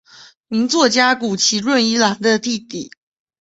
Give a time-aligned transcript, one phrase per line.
[0.47, 2.91] 名作家谷崎润一郎的弟弟。